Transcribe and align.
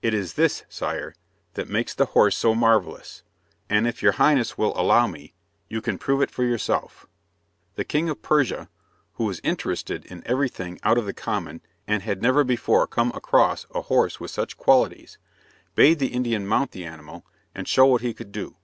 It 0.00 0.14
is 0.14 0.36
this, 0.40 0.64
Sire, 0.70 1.14
that 1.52 1.68
makes 1.68 1.92
the 1.92 2.06
horse 2.16 2.34
so 2.34 2.54
marvellous, 2.54 3.22
and 3.68 3.86
if 3.86 4.02
your 4.02 4.12
Highness 4.12 4.56
will 4.56 4.72
allow 4.74 5.06
me, 5.06 5.34
you 5.68 5.82
can 5.82 5.98
prove 5.98 6.22
it 6.22 6.30
for 6.30 6.44
yourself." 6.44 7.04
The 7.74 7.84
King 7.84 8.08
of 8.08 8.22
Persia, 8.22 8.70
who 9.16 9.24
was 9.24 9.38
interested 9.44 10.06
in 10.06 10.22
every 10.26 10.48
thing 10.48 10.80
out 10.82 10.96
of 10.96 11.04
the 11.04 11.12
common, 11.12 11.60
and 11.86 12.02
had 12.02 12.22
never 12.22 12.42
before 12.42 12.86
come 12.86 13.12
across 13.14 13.66
a 13.74 13.82
horse 13.82 14.18
with 14.18 14.30
such 14.30 14.56
qualities, 14.56 15.18
bade 15.74 15.98
the 15.98 16.14
Indian 16.14 16.46
mount 16.46 16.70
the 16.70 16.86
animal, 16.86 17.26
and 17.54 17.68
show 17.68 17.84
what 17.84 18.00
he 18.00 18.14
could 18.14 18.32
do. 18.32 18.56